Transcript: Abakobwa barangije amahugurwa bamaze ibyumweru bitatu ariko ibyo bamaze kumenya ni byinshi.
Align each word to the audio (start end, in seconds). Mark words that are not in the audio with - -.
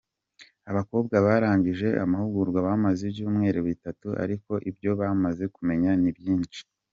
Abakobwa 0.69 1.15
barangije 1.25 1.87
amahugurwa 2.03 2.59
bamaze 2.67 3.01
ibyumweru 3.09 3.59
bitatu 3.69 4.07
ariko 4.23 4.51
ibyo 4.69 4.91
bamaze 5.01 5.43
kumenya 5.55 5.91
ni 6.03 6.11
byinshi. 6.17 6.61